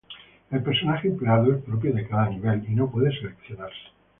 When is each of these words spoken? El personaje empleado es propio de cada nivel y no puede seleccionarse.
El 0.49 0.63
personaje 0.63 1.07
empleado 1.09 1.53
es 1.53 1.61
propio 1.63 1.93
de 1.93 2.07
cada 2.07 2.27
nivel 2.27 2.65
y 2.67 2.73
no 2.73 2.89
puede 2.89 3.15
seleccionarse. 3.15 3.89